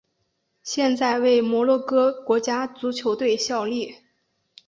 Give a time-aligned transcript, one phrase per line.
[0.63, 3.97] 现在为摩洛哥国家足球队效力。